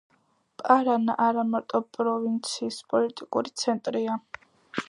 პარანა 0.61 1.15
არა 1.25 1.43
მარტო 1.51 1.83
პროვინციის 1.99 2.83
პოლიტიკური 2.95 3.57
ცენტრია. 3.65 4.21